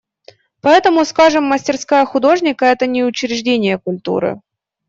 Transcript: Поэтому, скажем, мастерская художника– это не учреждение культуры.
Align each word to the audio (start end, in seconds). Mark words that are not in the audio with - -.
Поэтому, 0.61 1.05
скажем, 1.05 1.43
мастерская 1.43 2.03
художника– 2.07 2.65
это 2.65 2.87
не 2.87 3.03
учреждение 3.03 3.77
культуры. 3.77 4.41